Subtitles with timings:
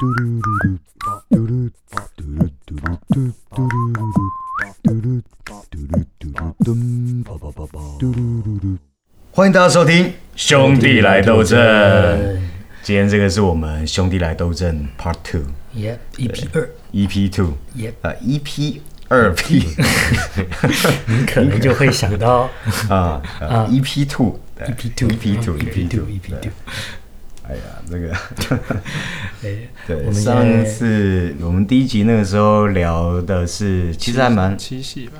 [0.00, 0.78] 嘟嘟嘟嘟，
[1.28, 1.70] 嘟嘟
[2.14, 6.30] 嘟嘟嘟嘟嘟嘟嘟嘟嘟
[6.62, 6.72] 嘟
[7.98, 8.78] 嘟嘟嘟嘟。
[9.32, 10.04] 欢迎大家收听
[10.36, 11.58] 《兄弟来斗争》。
[12.82, 15.42] 今天这个是我们《兄弟来斗争》Part Two，
[15.74, 19.66] 也 EP 二，EP Two 也啊 EP 二 P。
[21.08, 22.48] 你可能就会想到
[22.88, 26.50] 啊啊 EP Two，EP Two，EP Two，EP Two，EP Two。
[27.48, 28.14] 哎呀，这个，
[29.40, 35.14] 对 对，上次我们第一集那个时候聊的是，其实还蛮七夕吧，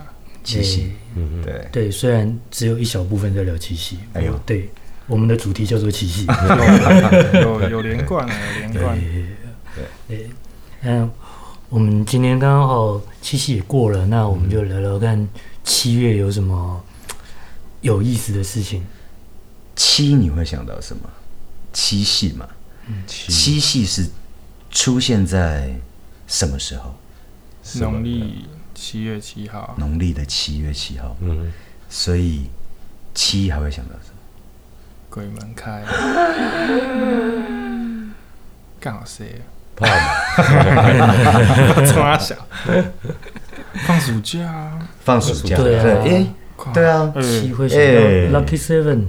[0.45, 1.67] 七夕，嗯，对。
[1.73, 4.69] 对，虽然只有一小部分在聊七夕，哎呦，对，
[5.07, 6.27] 我们的主题叫做七夕，
[7.43, 8.99] 有有连贯啊，有连贯，
[9.75, 9.83] 对。
[10.07, 10.31] 对，
[10.83, 11.11] 嗯，
[11.71, 15.27] 我们今天刚好七夕也过了，那我们就聊聊看
[15.65, 16.85] 七月有什么
[17.81, 18.85] 有意思的事情。
[19.77, 21.03] 七，你会想到什么？
[21.73, 22.49] 七夕嘛，
[23.07, 24.09] 七夕是
[24.71, 25.75] 出现在
[26.27, 26.95] 什么时候？
[27.81, 29.75] 农历七月七号。
[29.79, 31.17] 农历的七月七号。
[31.21, 31.53] 嗯，
[31.89, 32.49] 所以
[33.15, 34.15] 七还会想到什么？
[35.11, 35.85] 鬼门开。
[38.81, 39.43] 刚好谁？
[39.77, 39.95] 怕吗？
[41.93, 42.35] 抓小。
[43.87, 44.79] 放暑假。
[45.05, 45.57] 放暑假。
[45.57, 45.83] 对啊。
[46.73, 47.13] 对啊。
[47.21, 49.07] 七会想到 Lucky Seven。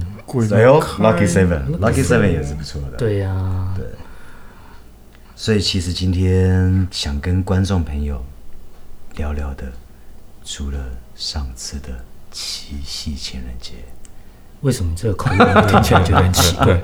[0.52, 2.96] 哎呦，Lucky Seven，Lucky Seven 也是不错的。
[2.96, 3.84] 对呀，对。
[5.34, 8.24] 所以其实今天想跟观众朋友
[9.16, 9.64] 聊聊的，
[10.44, 10.78] 除了
[11.16, 11.88] 上次的
[12.30, 13.72] 七夕情人节，
[14.60, 16.78] 为什么这个口音听起来就很奇怪？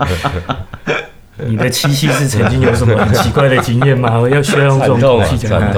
[1.47, 4.19] 你的七夕是曾经有什么很奇怪的经验吗？
[4.19, 5.73] 我 要需要用这种口气讲。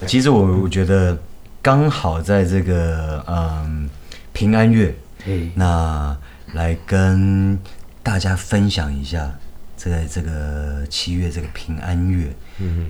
[0.06, 1.16] 其实我我觉得。
[1.66, 3.90] 刚好在这个嗯
[4.32, 4.94] 平安月，
[5.56, 6.16] 那
[6.52, 7.58] 来跟
[8.04, 9.36] 大家分享一下，
[9.76, 12.32] 在这个七月这个平安月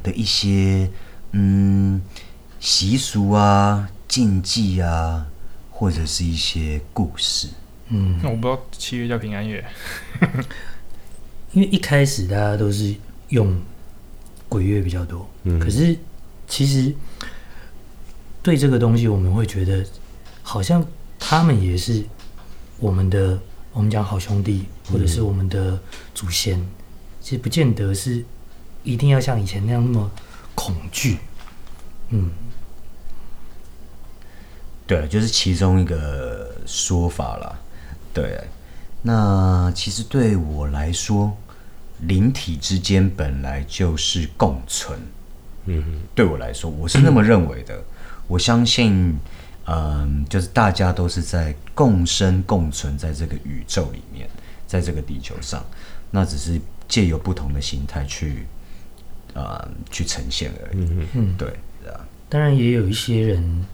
[0.02, 0.91] 的一些
[1.33, 2.02] 嗯
[2.60, 5.27] 习俗啊、禁忌啊，
[5.70, 7.48] 或者是一些故事。
[7.89, 9.64] 嗯，那我不知道七月叫平安月，
[11.52, 12.95] 因为一开始大家都是
[13.30, 13.58] 用
[14.51, 15.96] 鬼月比较多，嗯，可是
[16.46, 16.95] 其实。
[18.46, 19.84] 对这个东西，我们会觉得
[20.40, 20.86] 好像
[21.18, 22.05] 他们也是
[22.79, 23.36] 我们的，
[23.73, 25.77] 我们讲好兄弟，或者是我们的
[26.14, 26.64] 祖先，
[27.20, 28.24] 其实不见得是
[28.84, 30.08] 一定要像以前那样那么
[30.55, 31.18] 恐惧。
[32.11, 32.30] 嗯，
[34.86, 37.58] 对，就是其中一个说法了。
[38.14, 38.40] 对，
[39.02, 41.36] 那其实对我来说，
[42.02, 44.96] 灵体之间本来就是共存。
[45.64, 45.83] 嗯，
[46.14, 47.83] 对我来说，我是那么认为的。
[48.27, 49.17] 嗯我相信，
[49.67, 54.29] 嗯，就是大家都是在共生共存在这个宇宙里面，
[54.67, 55.64] 在这个地球上，
[56.11, 58.47] 那只是借由不同的形态去，
[59.35, 60.77] 呃，去呈现而已。
[60.77, 61.48] 嗯嗯，对，
[61.89, 62.03] 啊。
[62.29, 63.64] 当然也有一些人，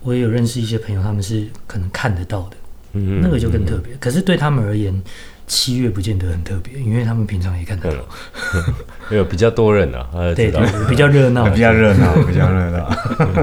[0.00, 2.56] 我也有认识一些朋友，他们是可能看得到的，
[2.92, 3.96] 嗯，那个就更特别。
[3.96, 4.94] 可是对他们而言，
[5.48, 8.04] 七月不见得很特别，因为他们平常也看得到，
[9.10, 10.52] 有比较多人啊， 对，
[10.88, 12.88] 比较热闹，比较热闹，比较热闹，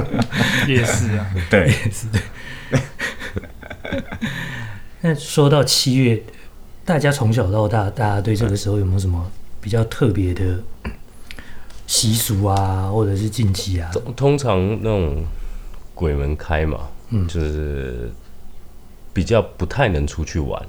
[0.69, 2.21] 也是啊，对，也是对。
[5.01, 6.21] 那说到七月，
[6.85, 10.59] 大家从小到大，大家对这个时候有没有什么比较特别的
[11.87, 13.91] 习俗啊，或者是禁忌啊？
[14.15, 15.25] 通常那种
[15.93, 18.11] 鬼门开嘛，嗯，就是
[19.13, 20.61] 比较不太能出去玩。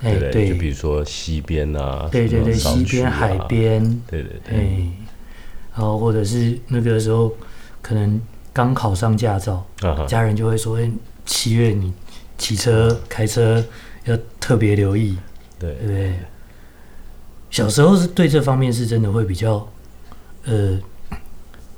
[0.00, 4.90] 哎，对，就比如说西边啊，对对对，西边海边，对对对，
[5.74, 7.34] 然后或者是那个时候
[7.80, 8.20] 可能
[8.52, 9.66] 刚考上驾照，
[10.06, 10.90] 家人就会说：“哎，
[11.24, 11.94] 七月你
[12.36, 13.64] 骑车开车
[14.04, 15.16] 要特别留意。”
[15.58, 15.74] 对。
[15.86, 16.12] 对，
[17.48, 19.66] 小时候是对这方面是真的会比较
[20.44, 20.78] 呃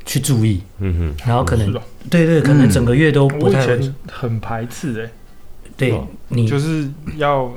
[0.04, 1.72] 去注意，嗯哼，然后可能
[2.10, 3.78] 对对，可能整个月都不太
[4.10, 5.10] 很排斥哎，
[5.76, 7.48] 对你就是要。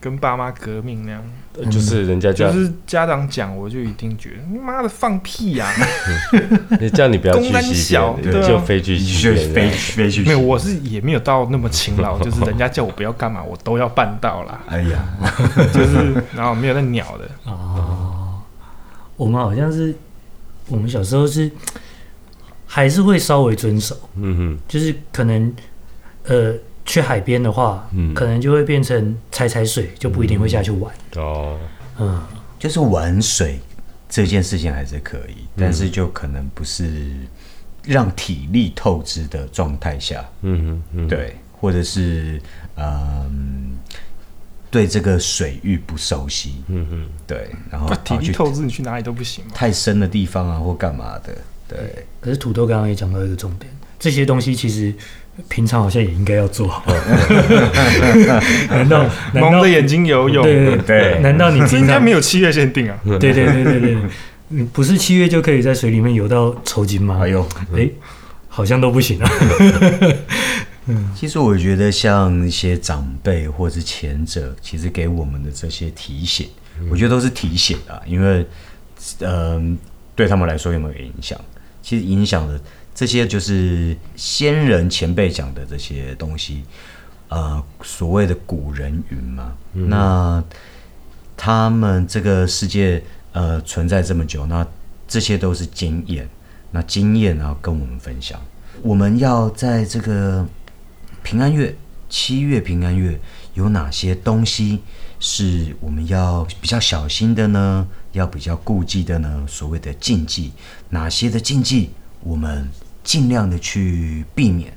[0.00, 1.22] 跟爸妈革命那样，
[1.70, 5.72] 就是人家就是家长讲，我就一定觉得你妈的放屁呀！
[6.80, 10.22] 你叫你不要 去西边，就飞去西边，飞飞去。
[10.22, 14.60] 没有，我是也没有到那么勤劳， 就是人家叫我不要干嘛，我都要办到啦。
[14.68, 15.04] 哎呀，
[15.72, 18.40] 就是然后没有那鸟的哦。
[19.16, 19.94] 我们好像是
[20.68, 21.50] 我们小时候是
[22.66, 25.52] 还是会稍微遵守，嗯哼，就是可能
[26.24, 26.54] 呃。
[26.88, 30.92] 去海边的话，嗯，可能就会变成踩踩水，就不一定会下去玩。
[31.16, 31.58] 哦，
[31.98, 32.20] 嗯，
[32.58, 33.60] 就是玩水
[34.08, 37.10] 这件事情还是可以，嗯，但是就可能不是
[37.84, 40.24] 让体力透支的状态下。
[40.40, 42.40] 嗯嗯，对，或者是
[42.76, 43.76] 嗯，
[44.70, 51.36] 对这个水域不熟悉，嗯嗯，对，然后体力透支，你去哪里都不行，太深的地方啊，或干嘛的，
[51.68, 52.06] 对。
[52.18, 54.94] 可是土豆刚刚也讲到一个重点，这些东西其实
[55.48, 56.84] 平常好像也应该要做好。
[58.70, 60.42] 难道蒙着眼睛游泳？
[60.42, 62.98] 对对对，难道你应该没有七月限定啊？
[63.04, 63.96] 对对对对对，
[64.48, 67.20] 你不是七月就可以在水里面游到抽筋吗？
[67.22, 67.46] 哎呦，
[67.76, 67.88] 哎，
[68.48, 69.30] 好像都不行啊。
[70.90, 76.48] 嗯，其实我觉得像一些长辈或是前者，其实给我们的这些提醒，
[76.90, 78.46] 我觉得都是提醒啊，因为，
[79.20, 79.62] 嗯、呃，
[80.16, 81.38] 对他们来说有没有影响？
[81.82, 82.58] 其实影响的
[82.98, 86.64] 这些就是先人前辈讲的这些东西，
[87.28, 90.42] 呃，所谓的古人云嘛，嗯、那
[91.36, 93.00] 他们这个世界
[93.30, 94.66] 呃存在这么久，那
[95.06, 96.28] 这些都是经验，
[96.72, 98.40] 那经验然后跟我们分享，
[98.82, 100.44] 我们要在这个。
[101.22, 101.76] 平安月，
[102.08, 103.20] 七月平安月
[103.52, 104.80] 有哪些东西
[105.20, 107.86] 是我们要比较小心的呢？
[108.12, 109.44] 要比较顾忌的呢？
[109.46, 110.52] 所谓的禁忌，
[110.88, 111.90] 哪些的禁忌
[112.22, 112.66] 我们
[113.08, 114.70] 尽量的去避免，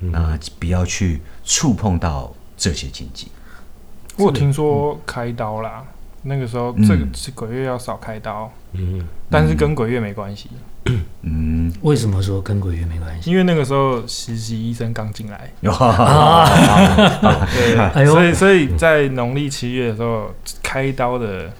[0.00, 3.28] 那不要去触碰到这些禁忌。
[4.18, 5.82] 我有听说开刀啦，
[6.24, 10.50] 那个时候这个是鬼月要少开刀，嗯，但是跟鬼月没关系。
[11.22, 13.30] 嗯，为什么说跟鬼月没关系？
[13.30, 15.50] 因为那个时候实习医生刚进来，
[17.54, 20.30] 对，所以所以在农历七月的时候
[20.62, 21.50] 开刀的。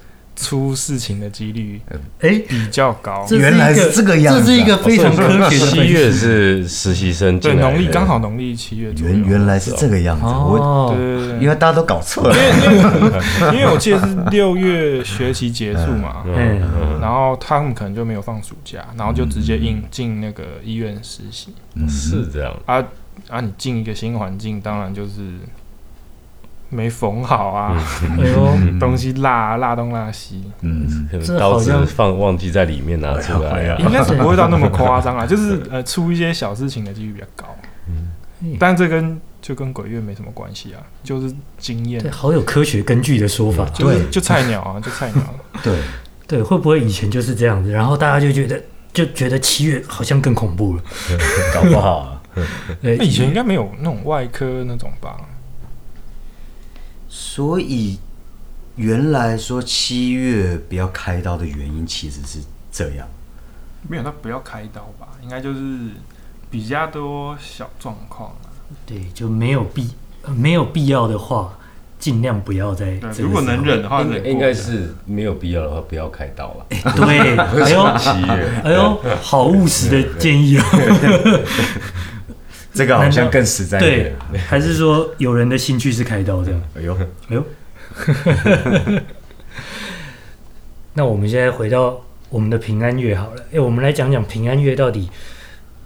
[0.40, 1.80] 出事情的几率，
[2.20, 3.26] 哎，比较高。
[3.30, 5.66] 原来是这个样子，这是一个非常科学的。
[5.66, 8.92] 七月是实习生，对，农历刚好农历七月。
[8.96, 12.34] 原原来是这个样子，我对对对，因为大家都搞错了。
[13.52, 21.54] 因为我记得是六月学期结束嘛，嗯，然后他们可能就没有放暑假，然后就直接应进那个医院实习。
[21.88, 22.82] 是这样啊
[23.28, 23.40] 啊！
[23.40, 25.10] 你进一个新环境，当然就是。
[26.70, 27.76] 没缝好啊！
[28.18, 37.44] 哎呦，东西辣辣东辣西，嗯，可能刀子放忘记在里面拿出来， 应该是不会到那么夸张啊，就是呃出一些小事情的几率比较高。
[37.88, 42.00] 嗯，但这跟就跟鬼月没什么关系啊，就是经验。
[42.00, 43.64] 对，好有科学根据的说法。
[43.76, 45.22] 对，就菜鸟啊，就菜鸟。
[45.64, 45.76] 对
[46.26, 47.72] 对，会不会以前就是这样子？
[47.72, 48.62] 然后大家就觉得
[48.92, 50.82] 就觉得七月好像更恐怖了，
[51.52, 52.22] 搞不好啊。
[52.80, 55.16] 那以前应该没有那种外科那种吧？
[57.12, 57.98] 所以，
[58.76, 62.38] 原来说七月不要开刀的原因其实是
[62.70, 63.08] 这样，
[63.88, 65.08] 没有，那不要开刀吧？
[65.20, 65.58] 应该就是
[66.48, 68.46] 比较多小状况啊。
[68.86, 69.90] 对，就没有必
[70.36, 71.58] 没有必要的话，
[71.98, 72.92] 尽量不要再。
[73.18, 76.66] 如果能忍的话，应该是没有必要的话，不要开刀了。
[76.94, 80.62] 对， 哎呦，七月，哎呦，好务实的建议哦。
[82.72, 84.16] 这个好像更实在一点。
[84.30, 86.62] 对，还是说有人的兴趣是开刀这样？
[86.76, 86.96] 哎呦，
[87.28, 87.44] 哎呦，
[90.94, 93.44] 那我们现在回到我们的平安月好了。
[93.52, 95.10] 哎，我们来讲讲平安月到底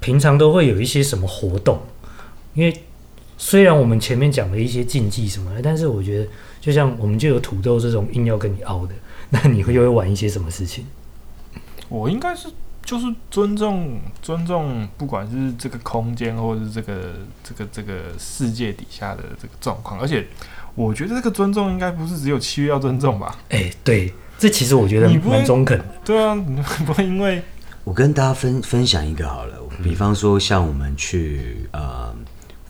[0.00, 1.82] 平常都会有一些什么活动？
[2.54, 2.82] 因为
[3.38, 6.26] 虽然我们前面讲了一些禁忌什么的，但是我觉得
[6.60, 8.94] 就像我们就有土豆这种硬要跟你凹的，
[9.30, 10.84] 那你会又会玩一些什么事情？
[11.88, 12.48] 我应该是。
[12.84, 20.26] 就是尊重尊重，不管是这个空间，或者是这个这个这个世界底下的这个状况，而且
[20.74, 23.38] 我觉得这个尊重应该不是只有七月要尊重吧？
[23.48, 25.84] 哎、欸，对，这其实我觉得蛮中肯的。
[26.04, 27.42] 对啊，你不会因为
[27.84, 32.14] 我跟大家分分享一个好了，比方说像我们去呃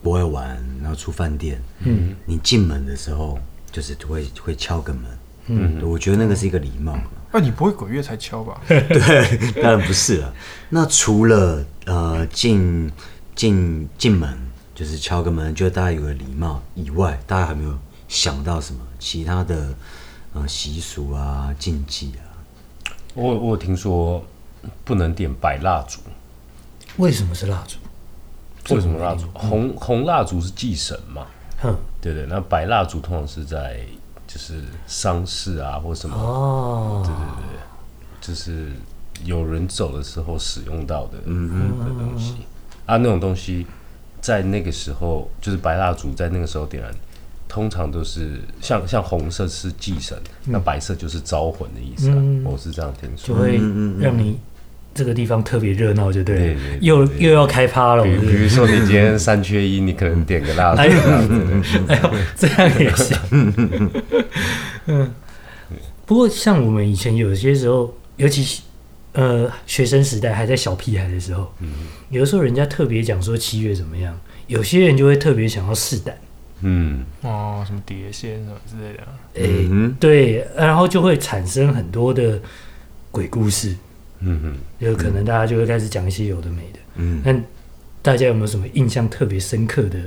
[0.01, 3.37] 国外玩，然后出饭店，嗯，你进门的时候
[3.69, 5.03] 就是会会敲个门，
[5.47, 6.97] 嗯，我觉得那个是一个礼貌。
[7.35, 8.61] 那、啊、你不会鬼月才敲吧？
[8.65, 10.33] 对，当然不是了。
[10.69, 12.89] 那除了呃进
[13.35, 14.33] 进进门
[14.73, 17.77] 就是敲个门，就大家有个礼貌以外，大家还没有
[18.07, 19.75] 想到什么其他的
[20.33, 22.39] 呃习俗啊禁忌啊？
[23.15, 24.25] 我我听说
[24.85, 25.99] 不能点白蜡烛，
[26.95, 28.73] 为什么是蜡烛？
[28.73, 29.27] 为什么蜡烛？
[29.33, 31.27] 红红蜡烛是祭神嘛？
[31.61, 33.81] 哼，对对，那白蜡烛通常是在。
[34.35, 36.13] 就是丧事啊，或什么。
[36.13, 37.57] 哦，对对对，
[38.19, 38.73] 就是
[39.23, 42.35] 有人走的时候使用到的嗯嗯的东西。
[42.85, 43.65] 啊，那种东西
[44.19, 46.93] 在那个时候，就是白蜡烛在那个时候点燃，
[47.47, 53.55] 通常都是像像红色是祭神，那白色就是招魂的意思啊，我是这样听说，就会
[54.01, 54.37] 让你。
[54.95, 58.03] 这个地方特别热闹，就对，对，对，对，又又要开趴了。
[58.05, 60.79] 比比如说，你今天三缺一，你可能点个蜡烛。
[60.79, 60.95] 哎呦，
[61.89, 63.91] 哎呦，这样也行。
[64.85, 65.13] 嗯，
[66.05, 68.61] 不过像我们以前有些时候，尤其
[69.11, 71.67] 呃学生时代还在小屁孩的时候，嗯、
[72.09, 76.17] 有的时候人家特别讲说七月怎么样，有些人就会特别想要试胆。
[76.61, 79.03] 嗯，哦，什么碟仙什么之类的。
[79.35, 82.39] 哎、嗯，对，然后就会产生很多的
[83.11, 83.75] 鬼故事。
[84.25, 86.79] 嗯哼，有可能大家就会开始讲一些有的没的。
[86.95, 87.33] 嗯，那
[88.01, 89.99] 大家有没有什么印象特别深刻的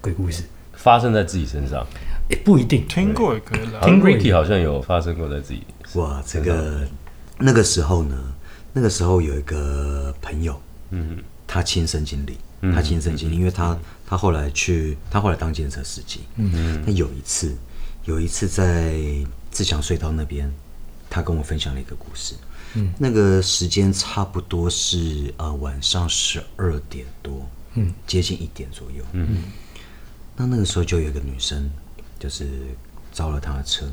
[0.00, 0.42] 鬼故事？
[0.74, 1.86] 发生在自己身上？
[2.28, 3.80] 也不一定，听过也可以啦。
[3.82, 5.62] 听 Ricky 好像有发生过在自己。
[5.94, 6.86] 哇，这个
[7.38, 8.16] 那个时候呢，
[8.72, 12.38] 那个时候有一个朋友，嗯，他亲身经历，
[12.72, 17.54] 他亲身经历，因为他他后来去，他后来当建设司机，嗯，那有一次，
[18.06, 18.94] 有一次在
[19.50, 20.50] 自强隧道那边，
[21.10, 22.34] 他跟我分享了一个故事，
[22.74, 29.44] 嗯，那个时间差不多是呃晚上十二点多，嗯，接近一点左右，嗯，
[30.36, 31.70] 那那个时候就有一个女生。
[32.22, 32.48] 就是
[33.12, 33.84] 招了他的车，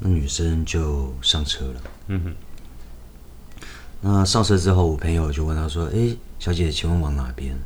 [0.00, 1.82] 那女生就上车了。
[2.08, 2.34] 嗯哼。
[4.00, 7.56] 那上车之后，我朋友就问他说：“哎、欸，小姐，请问往哪边？”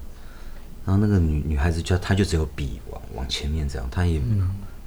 [0.84, 4.20] 然后那个女女孩子就她就只有比往往前面这样，她也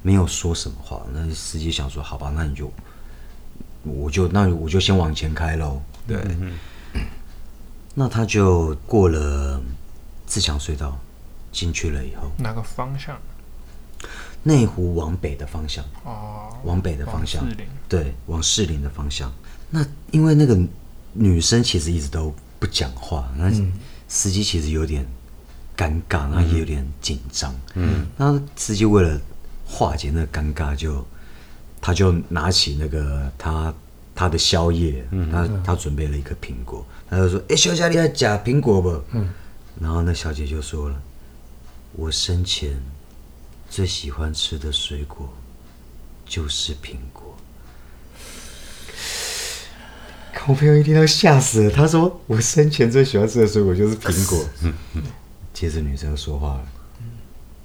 [0.00, 1.04] 没有说什么话。
[1.12, 2.72] 那司机想说：“好吧，那你就
[3.86, 6.18] 我就那我就先往前开喽。”对。
[6.40, 6.52] 嗯、
[7.94, 9.60] 那他就过了
[10.26, 10.98] 自强隧道
[11.52, 13.16] 进去了以后，哪个方向？
[14.42, 17.44] 内湖往北的方向，哦，往北的方向，
[17.88, 19.32] 对，往士林的方向。
[19.70, 20.56] 那因为那个
[21.14, 23.50] 女生其实一直都不讲话，那
[24.06, 25.04] 司机其实有点
[25.76, 27.52] 尴尬，那也有点紧张。
[27.74, 29.20] 嗯，那司机为了
[29.66, 31.04] 化解那尴尬，就
[31.80, 33.74] 他就拿起那个他
[34.14, 39.28] 他的宵夜，嗯，他他准备了一颗苹果，他就说：“哎，小姐，你要夹苹果不？”嗯，
[39.80, 41.02] 然后那小姐就说了
[41.92, 42.80] ：“我生前。”
[43.68, 45.28] 最喜欢吃的水果
[46.24, 47.36] 就是苹果。
[50.46, 54.48] 我朋友一听到吓死了，他说：“我生前最喜欢吃的水果就是苹果。
[55.52, 56.64] ”接着女生说话了：“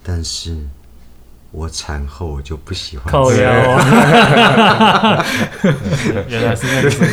[0.02, 0.58] 但是
[1.52, 5.26] 我产后我就不喜欢吃。”靠腰啊！
[6.28, 7.08] 原来是那个生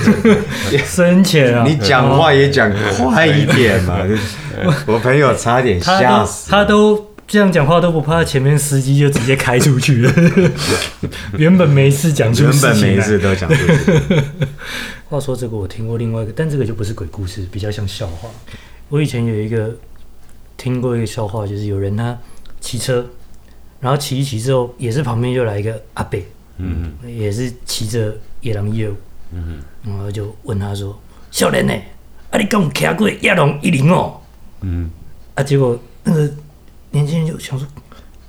[0.70, 1.64] 前，生前啊！
[1.66, 3.98] 你讲话也讲快一点嘛！
[4.86, 7.06] 我朋友差点吓死他都。
[7.28, 10.10] 这样讲话都不怕，前面司机就直接开出去了。
[11.36, 14.02] 原本没事讲出事情来，原本没事都讲出去。
[15.10, 18.30] 话说这个我听过另外一个，但这个就不是鬼故事，比较像笑话。
[18.88, 19.76] 我以前有一个
[20.56, 22.16] 听过一个笑话，就是有人他
[22.62, 23.04] 骑车，
[23.80, 26.20] 然后骑一骑之后，也是旁边就来一个阿伯，
[26.58, 28.94] 嗯，也是骑着野狼业务，
[29.32, 30.98] 嗯，然后就问他说
[31.30, 31.72] ：“少年呢？
[32.30, 34.20] 啊，你敢有骑过野狼一零哦？”
[34.62, 34.90] 嗯，
[35.34, 36.30] 啊，结果那个。
[36.90, 37.68] 年轻人就想说，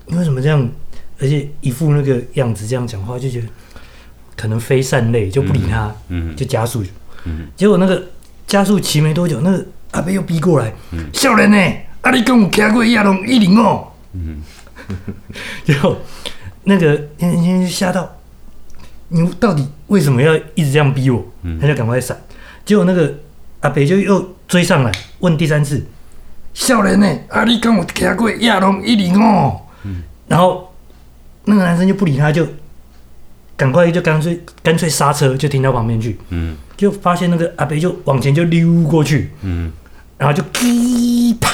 [0.06, 0.70] 你为什么这样？
[1.18, 3.48] 而且一副那个样子这样讲话，就觉得
[4.36, 6.84] 可能非善类，就不理他，嗯，就加速。
[7.24, 8.04] 嗯，结果那个
[8.46, 10.74] 加速骑没多久，那个阿伯又逼过来，
[11.14, 11.58] 少年呢？
[12.02, 13.88] 啊，你跟我骑过亚龙一零哦。
[14.12, 14.42] 嗯，
[15.66, 15.98] 然后
[16.64, 18.18] 那个天天就吓到，
[19.10, 21.26] 你到底为什么要一直这样逼我？
[21.60, 22.18] 他就赶快闪。
[22.66, 23.14] 结果那个
[23.62, 25.86] 阿北就又追上来，问第三次。
[26.54, 27.08] 少年呢？
[27.30, 29.62] 啊，你跟我骑过亚龙一零哦。
[29.84, 30.04] 嗯。
[30.28, 30.74] 然后
[31.46, 32.46] 那个男生就不理他，就
[33.56, 36.20] 赶快就干脆干脆刹车，就停到旁边去。
[36.30, 36.58] 嗯。
[36.76, 39.32] 就发现那个阿北就往前就溜过去。
[39.42, 39.72] 嗯。
[40.18, 41.50] 然后就噼啪，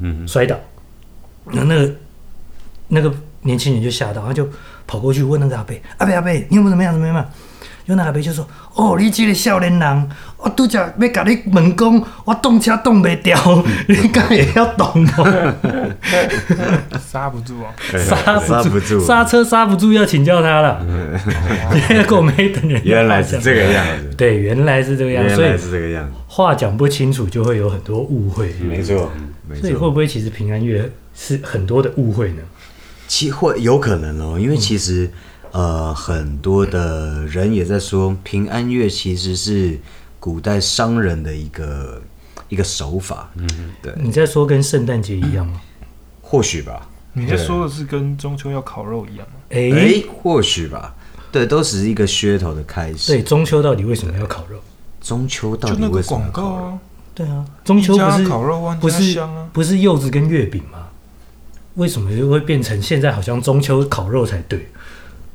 [0.00, 0.56] 嗯，摔倒。
[1.46, 1.90] 然后那个
[2.90, 4.46] 那个年轻人就吓到，他就
[4.86, 6.92] 跑过去问那个阿伯：“阿伯阿伯，你有没有怎么样？
[6.92, 7.30] 怎么样？”
[7.86, 13.36] 有那阿伯就说：“哦，你这个少年人，我拄则要甲你问讲，我动车动袂掉，
[13.88, 15.12] 你敢会晓动吗？”
[17.10, 17.74] 刹不住啊！
[17.98, 20.86] 刹不住，刹车刹不住，要请教他了。
[21.88, 24.14] 结果没等人， 原来是这个样子。
[24.16, 25.40] 对，原来是这个样子。
[25.40, 26.12] 原来是这个样子。
[26.28, 28.52] 话讲不清楚，就会有很多误会。
[28.62, 29.10] 没错，
[29.60, 32.42] 所以会不会其实平安夜是很多的误会呢？
[33.10, 35.10] 其会有可能哦，因为其实。
[35.52, 39.76] 呃，很多的人也在说，平安月其实是
[40.20, 42.00] 古代商人的一个
[42.48, 43.28] 一个手法。
[43.34, 43.48] 嗯，
[43.82, 43.92] 对。
[43.96, 45.60] 你在说跟圣诞节一样吗？
[46.22, 46.88] 或许吧。
[47.14, 49.40] 你在说的是跟中秋要烤肉一样吗？
[49.48, 50.94] 哎、欸，或许吧。
[51.32, 53.10] 对，都只是一个噱头的开始。
[53.10, 54.56] 对，中秋到底为什么要烤肉？
[55.00, 56.78] 中秋到底为什么要烤肉？
[57.12, 59.20] 对啊，中秋不是烤肉不是
[59.52, 60.86] 不是柚子跟月饼吗？
[61.80, 64.68] 为什么又会变成现在好像中秋烤肉才对？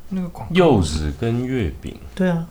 [0.09, 2.45] 那个广柚子跟月饼，对啊，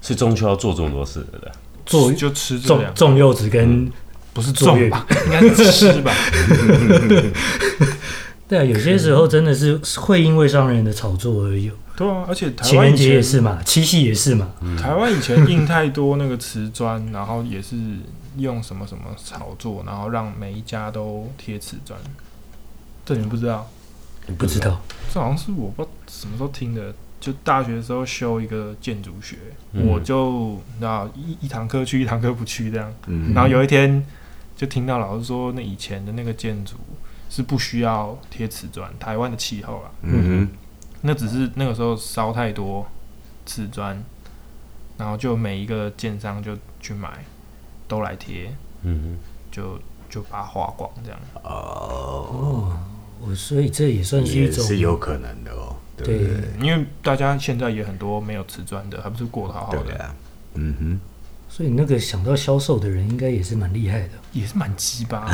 [0.00, 1.50] 是中秋要做这么多事的，
[1.84, 3.90] 做就吃种种柚子跟
[4.32, 6.14] 不是种吧，应该是吃吧。
[8.48, 11.72] 对啊，有些时候真的是会因为商人的炒作而有。
[11.96, 14.52] 对啊，而且情人节也是嘛，七夕也是嘛。
[14.80, 17.74] 台湾以前印太多那个瓷砖，然后也是
[18.36, 21.98] 用什么什么炒作，然后让每一家都贴瓷砖。
[23.04, 23.68] 这你们不知道？
[24.38, 24.80] 不知道，
[25.12, 26.94] 这好像是我不知道什么时候听的。
[27.22, 29.38] 就大学的时候修一个建筑学，
[29.74, 32.92] 嗯、我就那一一堂课去，一堂课不去这样。
[33.06, 34.04] 嗯、然后有一天
[34.56, 36.74] 就听到老师说，那以前的那个建筑
[37.30, 40.48] 是不需要贴瓷砖，台湾的气候啊，嗯哼，
[41.02, 42.84] 那只是那个时候烧太多
[43.46, 44.02] 瓷砖，
[44.98, 47.24] 然后就每一个建商就去买，
[47.86, 49.18] 都来贴，嗯哼，
[49.52, 49.78] 就
[50.10, 51.20] 就把它花光这样。
[51.44, 52.76] 哦，
[53.24, 55.76] 哦，所以这也算是一种是有可能的哦。
[55.96, 56.28] 对，对，
[56.60, 59.94] 因为大家现在也很多没有瓷砖的，还不是过得好好的。
[59.96, 60.14] 啊、
[60.54, 61.00] 嗯哼，
[61.48, 65.24] 所以那个想到销售的人，应该也是蛮厉害的，也是蛮鸡巴。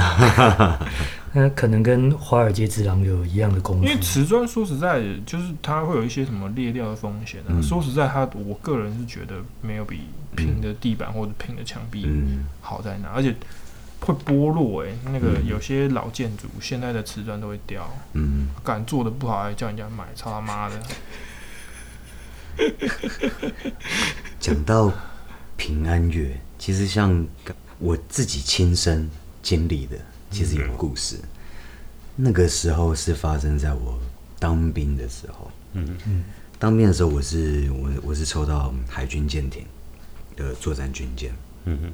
[1.32, 3.88] 那可能跟华尔街之狼有一样的功能。
[3.88, 7.48] 因为瓷砖说实在，就是它会有一些什么裂掉的风险、啊。
[7.48, 10.00] 嗯、说实在，它我个人是觉得没有比
[10.36, 12.06] 平的地板或者平的墙壁
[12.60, 13.34] 好在哪，嗯、而且。
[14.00, 17.88] 会剥落哎、欸，那个有些老建筑、嗯、现在的瓷砖都会掉。
[18.12, 20.80] 嗯，敢做的不好还叫人家买，操他妈的！
[24.40, 24.92] 讲到
[25.56, 27.26] 平安月，其实像
[27.78, 29.10] 我自己亲身
[29.42, 29.96] 经历的，
[30.30, 31.16] 其实有个故事。
[31.16, 31.28] 嗯、
[32.16, 33.98] 那个时候是发生在我
[34.38, 35.50] 当兵的时候。
[35.74, 36.24] 嗯嗯，
[36.58, 39.66] 当兵的时候我是我我是抽到海军舰艇
[40.36, 41.32] 的作战军舰。
[41.64, 41.92] 嗯哼。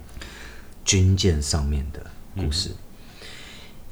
[0.84, 2.04] 军舰上面的
[2.36, 3.26] 故事，嗯、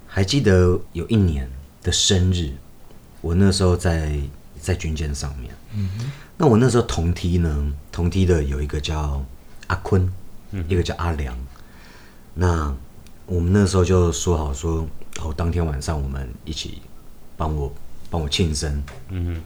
[0.07, 1.51] 还记得有一年
[1.83, 2.53] 的生日，
[3.21, 4.21] 我那时候在
[4.61, 5.55] 在军舰上面。
[5.75, 9.25] 嗯哼，那我那时候同梯呢，同梯的有一个叫
[9.69, 10.13] 阿坤，
[10.51, 11.35] 嗯、一个叫阿良。
[12.35, 12.75] 那
[13.27, 14.87] 我们那时候就说好说，
[15.21, 16.83] 哦，当天晚上我们一起
[17.37, 17.73] 帮我
[18.11, 18.83] 帮我庆生。
[19.09, 19.43] 嗯，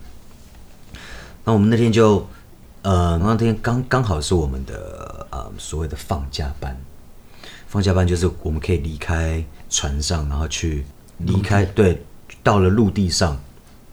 [1.44, 2.26] 那我们那天就
[2.82, 6.76] 呃那天刚刚好是我们的呃所谓的放假班。
[7.76, 10.82] 放假班就是我们可以离开船上，然后去
[11.18, 12.02] 离开，对，
[12.42, 13.38] 到了陆地上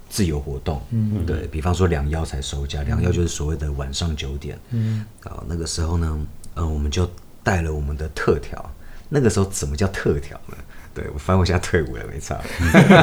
[0.10, 0.82] 自由活动。
[0.92, 4.58] 嗯，对，比方说两幺才收假，两幺就是所谓的晚上九点。
[4.70, 6.18] 嗯，啊，那个时候呢，
[6.54, 7.12] 呃，我们就
[7.44, 8.74] 带了我们的特调。
[9.10, 10.56] 那个时候怎么叫特调呢？
[10.93, 12.39] 对，我反正我现在退伍了，没差。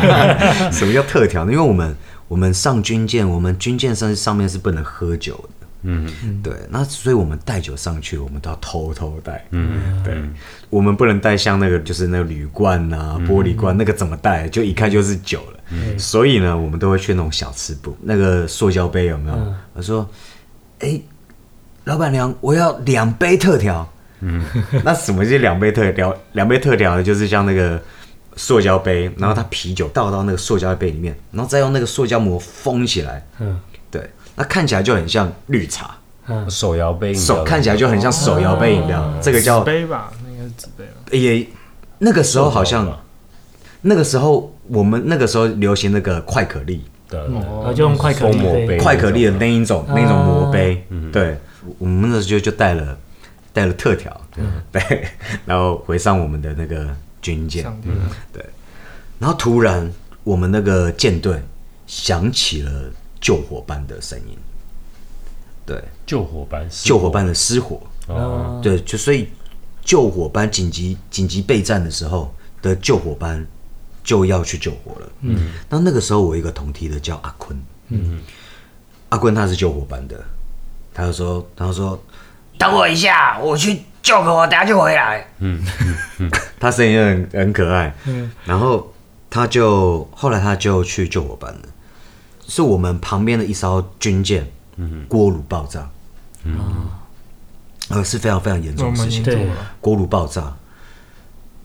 [0.72, 1.52] 什么叫特调呢？
[1.52, 1.94] 因为我们
[2.26, 5.59] 我们上军舰，我们军舰上上面是不能喝酒的。
[5.82, 6.06] 嗯，
[6.42, 9.44] 对，那所以我们带酒上去，我们都要偷偷带。
[9.50, 10.14] 嗯，对，
[10.68, 14.48] 我们不能带像那个就是那个铝罐啊、玻璃罐，那个怎么带？
[14.48, 15.60] 就一看就是酒了。
[15.70, 19.54] 嗯，所以呢，我们都会去那种小吃部，那个塑胶杯有没有？
[19.72, 20.08] 我说，
[20.80, 21.00] 哎，
[21.84, 23.90] 老板娘，我要两杯特调。
[24.20, 24.44] 嗯，
[24.84, 26.14] 那什么是两杯特调？
[26.32, 27.82] 两杯特调的就是像那个
[28.36, 33.26] 塑胶杯，然后他啤酒倒到那个塑胶杯里面，然后再用那个塑胶膜封起来。
[33.38, 33.58] 嗯。
[34.40, 35.94] 那看起来就很像绿茶，
[36.48, 40.10] 手摇杯，手看起来就很像手摇杯饮料，这个叫纸杯吧？
[40.24, 40.92] 那应该是纸杯吧？
[41.12, 41.46] 也
[41.98, 42.90] 那个时候好像，
[43.82, 47.20] 那个时候我们那个时候流行那个快可力，对，
[47.74, 51.36] 就用快可力，快可力的那一种那种磨杯，对，
[51.76, 52.96] 我们那时候就带了
[53.52, 54.18] 带了特调，
[54.72, 55.06] 对，
[55.44, 56.88] 然后回上我们的那个
[57.20, 57.62] 军舰，
[58.32, 58.42] 对，
[59.18, 59.92] 然后突然
[60.24, 61.38] 我们那个舰队
[61.86, 62.70] 响起了。
[63.20, 64.36] 救火班的声音，
[65.66, 69.28] 对，救火班，救火班的失火，哦，对，就所以
[69.84, 73.46] 救火班紧急紧急备战的时候的救火班
[74.02, 75.12] 就要去救火了。
[75.20, 77.56] 嗯，那那个时候我一个同梯的叫阿坤，
[77.88, 78.20] 嗯，
[79.10, 80.18] 阿坤他是救火班的，
[80.94, 82.02] 他就说，他就说，
[82.56, 85.26] 等我一下，我去救个火，等下就回来。
[85.40, 85.62] 嗯。
[86.18, 88.92] 嗯， 他声音很很可爱，嗯，然后
[89.28, 91.60] 他就后来他就去救火班了。
[92.50, 94.44] 是我们旁边的一艘军舰，
[95.06, 95.88] 锅炉爆炸，
[96.42, 96.58] 嗯，
[97.90, 99.22] 呃，是非常非常严重的事情。
[99.22, 99.48] 对，
[99.80, 100.56] 锅炉爆炸。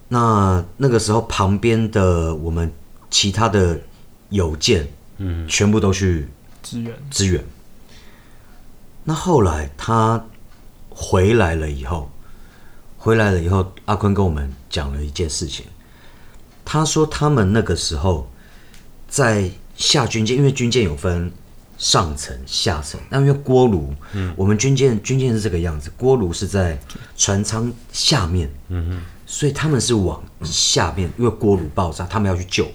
[0.10, 2.72] 那那个时候，旁边的我们
[3.10, 3.82] 其他的
[4.30, 6.28] 友舰，嗯，全部都去
[6.62, 7.44] 支援支援。
[9.06, 10.24] 那后来他
[10.92, 12.12] 回来了以后，
[13.00, 15.66] 回来了以后，阿坤跟我们讲了一件事情。
[16.64, 18.30] 他说他们那个时候
[19.08, 19.50] 在。
[19.78, 21.32] 下军舰，因为军舰有分
[21.78, 23.00] 上层、下层。
[23.10, 26.80] 那因为锅炉，嗯，我们军舰军舰是这个样子，锅炉是在
[27.18, 32.72] 船舱下面，嗯哼，所以他们是往下面，因为锅炉爆炸，他们要去救，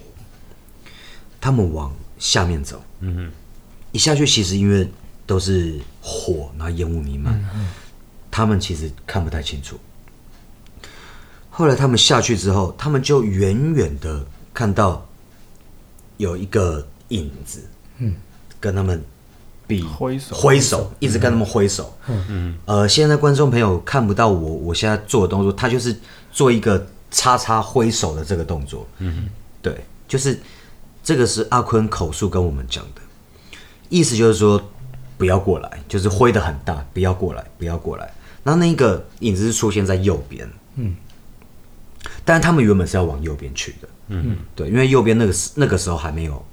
[1.39, 3.31] 他们往下面走，嗯哼，
[3.91, 4.87] 一下去其实因为
[5.25, 7.67] 都是火，然后烟雾弥漫，嗯，
[8.29, 9.79] 他们其实看不太清楚。
[11.49, 15.03] 后来他们下去之后，他们就远远的看到
[16.17, 16.87] 有一个。
[17.11, 17.61] 影子，
[17.99, 18.15] 嗯，
[18.59, 19.01] 跟他们
[19.67, 22.25] 比挥手，挥手，一直跟他们挥手，嗯。
[22.29, 25.95] 嗯，呃，现在观众朋友看不到我，我现在做的动作，他就是
[26.31, 29.15] 做一个叉叉挥手的这个动作，嗯。
[29.15, 29.29] 哼，
[29.61, 30.39] 对，就是
[31.03, 33.01] 这个是阿坤口述跟我们讲的，
[33.89, 34.61] 意思就是说
[35.17, 38.11] 不要过来，就是挥的很大，不要过来，不要过来。
[38.43, 40.95] 那那个影子是出现在右边，嗯，
[42.25, 46.43] 但是他们原本是要往右边去的，嗯，对，因为右边那个时那个时候还没有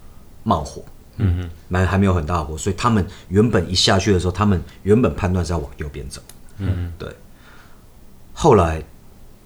[0.48, 0.82] 冒火，
[1.18, 6.22] 嗯哼，还还没有很大火，所以他们原本一下去的时候，他们原本判断是要往右边走，
[6.56, 7.14] 嗯，对。
[8.32, 8.82] 后来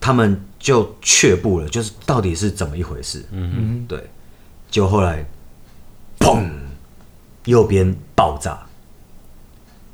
[0.00, 4.08] 他们就却步了，就是到底是怎么一回事，嗯哼，对。
[4.70, 5.26] 就后来，
[6.20, 6.48] 砰，
[7.46, 8.64] 右边爆炸，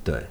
[0.04, 0.26] 对。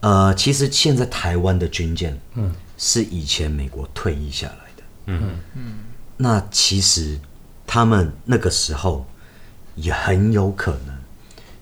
[0.00, 5.40] 呃，其实现在台湾的军舰，嗯，是以前美国退役下来的，嗯。
[5.54, 5.78] 嗯，
[6.16, 7.18] 那其实
[7.66, 9.06] 他们那个时候
[9.74, 10.96] 也很有可能，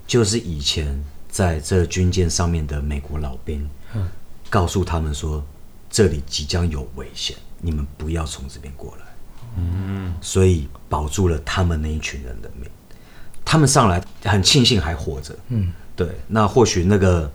[0.06, 4.08] 就是以前在这军舰上面的美国老兵，嗯，
[4.48, 5.44] 告诉他们说
[5.90, 9.04] 这里即将有危险，你们不要从这边过来，
[9.56, 12.70] 嗯，所以保住了他们那一群人的命。
[13.44, 17.30] 他们上来很庆幸还活着，嗯，对，那或许那个。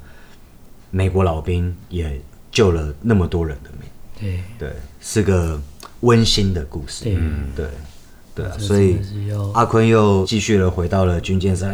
[0.95, 4.43] 美国老兵也救了那么多人的命，对。
[4.59, 5.59] 对，是个
[6.01, 7.65] 温馨的故事，嗯，对
[8.35, 8.97] 对啊，所以
[9.53, 11.69] 阿坤又继续了回到了军舰上，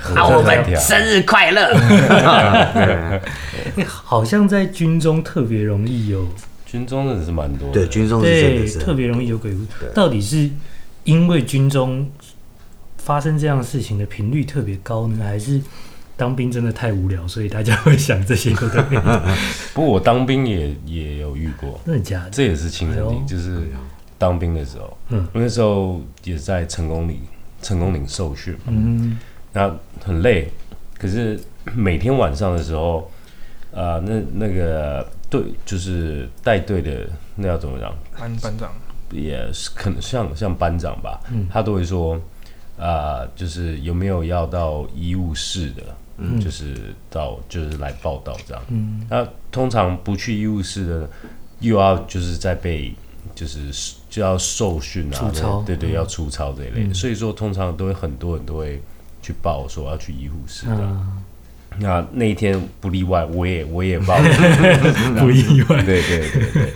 [0.00, 3.20] 好我们生日快乐！
[3.86, 6.26] 好像在军中特别容易有，
[6.66, 9.90] 军中真的是蛮多，对，军中是真的是特别容易有鬼故事。
[9.94, 10.50] 到底是
[11.04, 12.10] 因为军中
[12.98, 15.60] 发生这样事情的频率特别高呢，还是？
[16.16, 18.50] 当兵真的太无聊，所以大家会想这些。
[19.72, 22.30] 不过我当兵也也有遇过，真的假的？
[22.30, 23.70] 这也是亲身经历，就是
[24.20, 27.18] 当兵的时候，嗯，那时候也在成功岭，
[27.62, 29.18] 成功岭受训，嗯，
[29.50, 30.46] 那很累，
[30.98, 31.40] 可是
[31.74, 33.10] 每天晚上的时候，
[33.72, 37.90] 啊、呃，那那个队就是带队的，那要怎么讲？
[38.18, 38.70] 班班长
[39.10, 42.14] 也是可能像像班长吧，嗯，他都会说，
[42.76, 45.82] 啊、呃，就是有没有要到医务室的？
[46.22, 48.62] 嗯，就是到就是来报到这样。
[48.68, 51.10] 嗯，那通常不去医务室的，
[51.60, 52.94] 又要就是在被
[53.34, 53.72] 就是
[54.10, 55.32] 就要受训啊，
[55.64, 56.92] 对对，要出操这一类的。
[56.92, 58.82] 所以说，通常都会很多人都会
[59.22, 60.96] 去报说要去医护室的。
[61.78, 64.24] 那那一天不例外，我也我也报了，
[65.18, 65.80] 不意外。
[65.86, 66.72] 对对对对。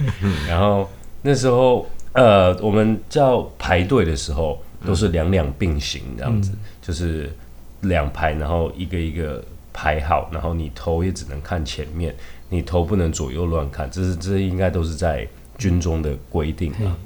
[0.48, 0.88] 然后
[1.20, 7.30] 那时候呃，我们叫排队的时候都是两两并行这样子，就是。
[7.84, 12.14] 两排，然后一个一个排好，然后你头也只能看前面，
[12.48, 16.96] 你头不能左右乱看，这是这应该都是在军中的规定啊。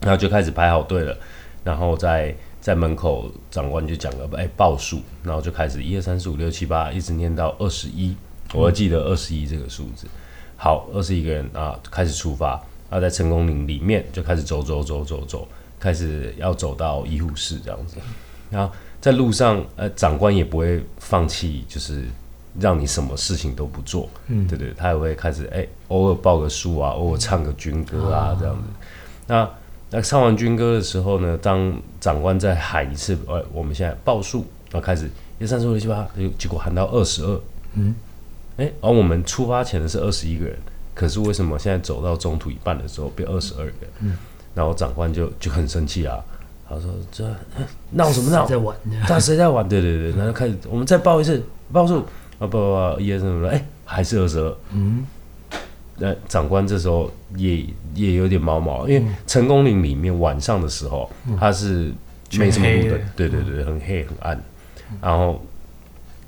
[0.00, 1.16] 然后就开始排好队了，
[1.64, 8.16] 然后在在门口长官就讲了，哎，报数，然后就开始一二三四五六七八，一直念到二十一，
[8.54, 10.06] 我还记得二十一这个数字。
[10.56, 12.50] 好，二十一个人啊，开始出发，
[12.90, 17.96] 然后在成功岭里面就开始走走走走走，开始要走到医护室这样子，
[18.50, 18.72] 然后。
[19.00, 22.02] 在路上，呃，长官也不会放弃，就是
[22.58, 28.62] 让你什么事情都不做，嗯，对对，他也会开始，哎、欸，偶尔报个数啊，偶尔唱个军歌啊，这样子。
[29.28, 29.48] 那
[29.90, 36.06] 那唱完军歌的时候呢，当长官再喊一次，呃，我们现在报数，然后开始一三四五六七八，
[36.38, 37.40] 结果喊到二十二，
[37.74, 37.94] 嗯，
[38.58, 40.58] 哎、欸，而我们出发前的是二十一个人，
[40.94, 43.90] 可是为什么现在走到中途一半的时候变二十二个人？
[44.00, 44.16] 嗯，
[44.54, 46.18] 然后长官就就很生气啊。
[46.70, 47.24] 他说：“这
[47.92, 48.44] 闹什么闹？
[48.44, 48.76] 在玩？
[49.06, 49.66] 他谁在玩？
[49.66, 52.00] 对对对，然后开始，我们再报一次报数
[52.38, 54.54] 啊，报报报，一二三四五六，哎，还是二十二。
[54.74, 55.06] 嗯，
[55.98, 61.92] 那长官这时候也也有点毛毛，因为成功岭里面晚上的时候，它是
[62.32, 64.42] 没什么路的，对对对，很黑很暗，
[65.02, 65.44] 然后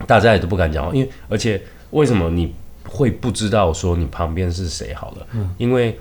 [0.06, 2.54] 大家也都不敢讲话，因为而且为什么你
[2.88, 4.92] 会不知道说你旁边是谁？
[4.94, 5.98] 好了，因为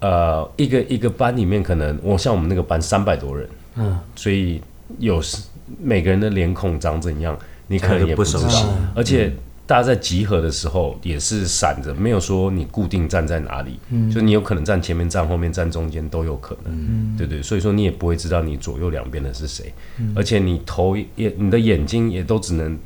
[0.00, 4.62] 呃，一个一个班里面可能我像我们那个班三百多人。”嗯，所以
[4.98, 5.36] 有时
[5.82, 8.40] 每个人的脸孔长怎样，你可能也不知道。
[8.40, 9.30] 不熟悉，而且
[9.66, 13.78] 大家在集合的时候也是散着，没有说你固定站在哪里。
[13.90, 16.72] 嗯，就你有可能站前面、站后面、站中间都有可能。
[16.72, 19.72] 嗯，对对，所以说你也不会知道你左右两边的是谁。
[19.98, 22.78] 嗯，而且你头也，你的眼睛也都只能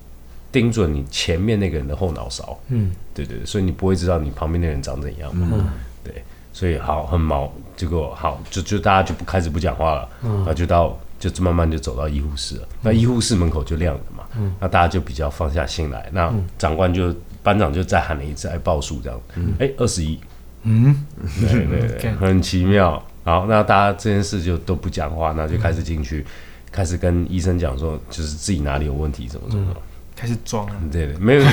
[0.51, 2.59] 盯准你前面那个人的后脑勺。
[2.69, 5.31] 嗯，对对，所以你不会知道你旁边的人长怎样。
[5.35, 5.65] 嗯，
[6.03, 6.23] 对。
[6.53, 12.63] 所以好很毛，结果好就就大家就不开始不讲话了，嗯、然后就到就慢慢就走到医护室了。
[12.63, 16.09] 嗯、那医护室门口就亮了嘛，嗯、那大家就比较放下心来。
[16.13, 19.21] 那长官就、嗯、班长就再喊了一次，来报数这样。
[19.59, 20.19] 哎，二十一，
[20.63, 21.05] 嗯，
[21.41, 23.03] 对对对， 很奇妙。
[23.25, 26.25] 好，那大家这件事就都不讲话，那就开始进去，嗯、
[26.73, 29.67] 开始跟医生讲说，就是自己哪里有问题，怎么怎么。
[29.71, 29.83] 嗯
[30.17, 31.49] 开始装，对对，没有没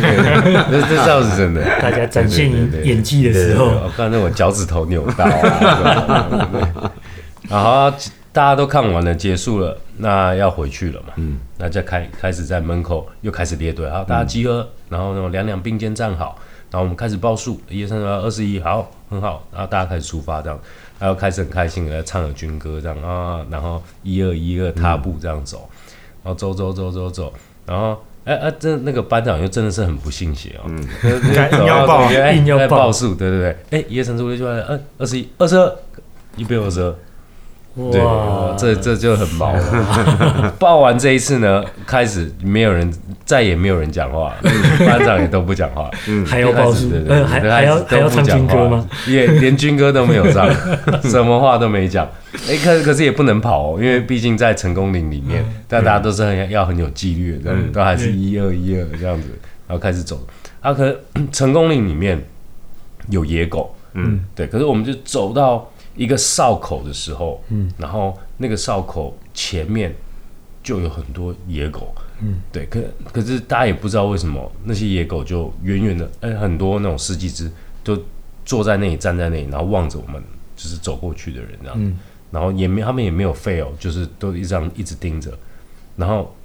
[0.52, 1.64] 有， 这这倒是真的。
[1.80, 2.52] 大家展现
[2.84, 6.92] 演技的时候，我看那我脚趾头扭到啊。
[7.48, 7.90] 然后
[8.38, 11.08] 大家都看完了，结束了，那要回去了嘛。
[11.16, 16.38] 嗯，那再开开始在门口又开始列队，好，大家集合，嗯、然后那种两两并肩站好，
[16.70, 20.60] 然后我们开始报数，一二三四五二十一，好，很好，然后大家开始出发，这样，
[21.00, 25.82] 然后开始很开心的唱着军歌，这样啊，然后一二一二踏步这样走，嗯、
[26.26, 27.34] 然后走走走走走，
[27.66, 30.88] 然后哎哎，这那个班长又真的是很不信邪哦，嗯，
[31.60, 35.76] 硬要报，硬要报数，对对对，哎，一二三四五六七八，嗯，二十一，二十二，
[36.36, 36.96] 一百二十二。
[37.92, 38.02] 对，
[38.58, 40.54] 这这就很毛了。
[40.58, 42.92] 报完这一次呢，开始没有人，
[43.24, 44.34] 再也没有人讲话，
[44.80, 45.88] 班长也都不讲话。
[46.08, 46.90] 嗯，还要报数，
[47.28, 48.90] 还还要还要唱军歌吗？
[49.08, 50.50] 也连军歌都没有唱，
[51.08, 52.10] 什么话都没讲。
[52.50, 59.30] 哎，可可是也不能跑哦，因为毕竟在成功岭里面，但大家都是很要很有纪律的，都还是一二一二这样子，
[59.68, 60.20] 然后开始走。
[60.62, 61.00] 啊，可
[61.32, 62.20] 成功岭里面
[63.10, 65.70] 有野狗，嗯，对，可是我们就走到。
[65.98, 69.94] 一个哨口的时候，嗯，然后那个哨口前面
[70.64, 72.82] 就有很多野狗，嗯，对，可
[73.12, 77.52] 可是大家也不知道为什么那些野狗就远远的，哎，很多那种十几只
[77.84, 77.98] 都
[78.46, 80.24] 坐在那里站在那里，然后望着我们，
[80.56, 81.98] 就是走过去的人这样，嗯，
[82.32, 85.32] 然后也没他们也没有 fail，，就是都一直这样一直盯着，
[85.96, 86.36] 然后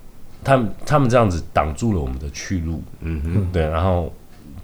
[0.42, 3.20] 他们他们这样子挡住了我们的去路，嗯。
[3.22, 4.12] 哼，对，然后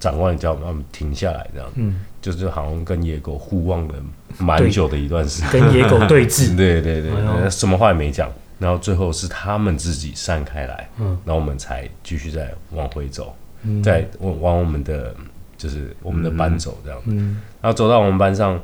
[0.00, 2.00] 长官也叫我们停下来这样，嗯。
[2.30, 3.94] 就是好像跟野狗互望了
[4.38, 15.14] 蛮久的一段时间，跟野狗对峙， 对对对，哎、什么话也没讲，然后最后是他们自己散开来，嗯，然后我们才继续再往回走，嗯、再往往我们的
[15.56, 18.60] 就是我们的班走这样，嗯，然后走到我们班上，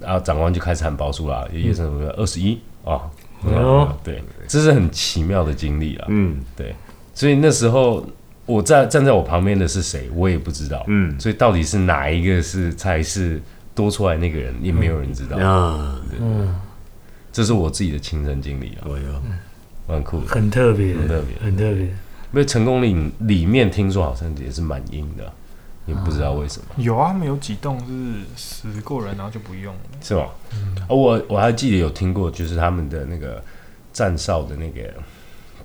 [0.00, 3.02] 然后长官就开始喊报数了，也是什么二十一啊，
[4.02, 6.74] 对，这是很奇妙的经历了，嗯，对，
[7.14, 8.04] 所以那时候。
[8.46, 10.84] 我在站在我旁边的是谁，我也不知道。
[10.86, 13.42] 嗯，所以到底是哪一个是才是
[13.74, 15.36] 多出来那个人，也没有人知道。
[15.36, 16.54] 啊，嗯，
[17.32, 18.86] 这是我自己的亲身经历啊。
[18.86, 19.22] 哎呦，
[19.88, 21.82] 蛮酷的，很特别，很特别，很特别。
[21.82, 25.32] 因为成功岭里面听说好像也是蛮阴的，
[25.86, 26.66] 也不知道为什么。
[26.76, 30.26] 有啊，他们有几栋是死过人，然后就不用了，是吗？
[30.52, 33.42] 嗯，我我还记得有听过，就是他们的那个
[33.92, 34.82] 站哨的那个。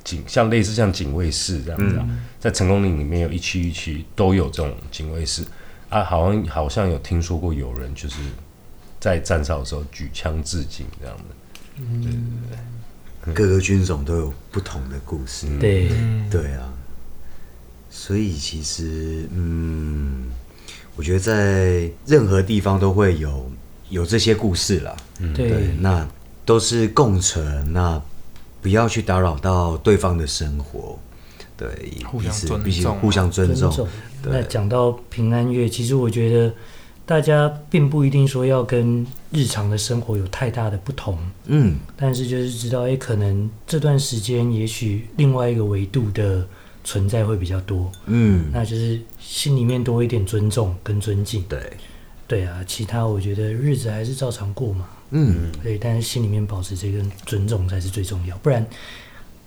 [0.04, 5.44] 警像类似像警卫室这样子，嗯、在成功岭里面有一区一区都有这种警卫室。
[5.90, 8.16] 啊，好像好像有听说过有人就是
[8.98, 11.24] 在站哨的时候举枪自尽这样的，
[11.80, 12.22] 嗯、对对
[13.26, 15.90] 对， 各个军种都有不同的故事，对。
[16.30, 16.72] 对啊，
[17.90, 20.32] 所以其实嗯，
[20.96, 23.52] 我觉得在任何地方都会有
[23.90, 26.08] 有这些故事啦，嗯、对，那
[26.46, 28.02] 都是共存那。
[28.62, 30.98] 不要去打扰到对方的生活，
[31.58, 31.68] 对，
[32.06, 33.72] 互相尊重，啊，互相尊重。
[33.72, 33.88] 尊重。
[34.24, 36.54] 那讲到平安夜，其实我觉得
[37.06, 46.48] 大家并不一定说要跟日常的生活有太大的不同，嗯，但是就是知道，哎，可能这段时间也许另外一个维度的
[46.84, 51.60] 存在会比较多，嗯，那就是心里面多一点尊重跟尊敬，对，
[52.28, 54.88] 对啊，其他我觉得日子还是照常过嘛。
[55.12, 58.66] 嗯，对，但是心里面保持这个尊重才是最重要，不然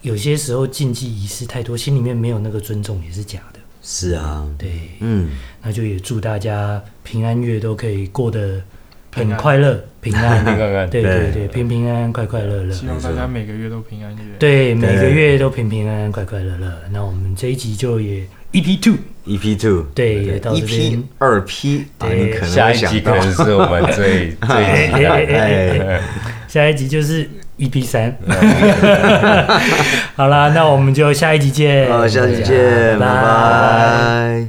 [0.03, 3.59] 有些时候禁忌仪式太多，心里面没有那个尊重也是假的。
[3.83, 5.31] 是啊，对，嗯，
[5.63, 8.63] 那就也祝大家平安月都可以过得
[9.13, 12.73] 很快乐、 平安、平安，对对对，平平安安、快快乐乐。
[12.73, 14.23] 希望大家每个月都平安夜。
[14.39, 16.73] 对，每个月都平平安安、快快乐乐。
[16.91, 18.27] 那我们这一集就也。
[18.55, 18.79] EP
[19.25, 26.01] two，EP two，对，EP 二 P，对，下一集可能是我们最 最期待的，
[26.49, 28.17] 下一集就是 EP 三，
[30.17, 34.49] 好啦，那我们就下一集见，好，下一集见，拜拜。